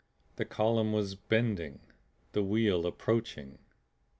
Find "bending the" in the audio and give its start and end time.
1.13-2.41